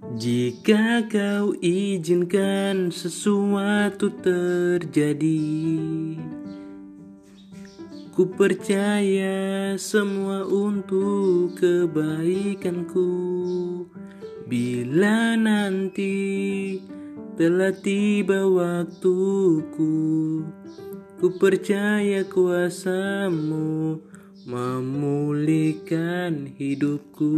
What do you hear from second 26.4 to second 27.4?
hidupku.